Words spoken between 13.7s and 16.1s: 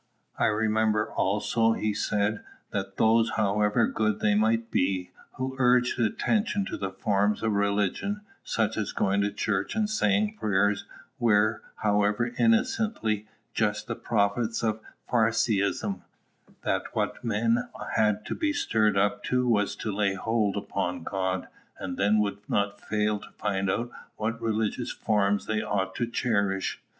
the prophets of Pharisaism;